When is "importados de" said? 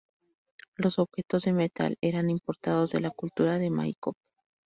2.31-3.01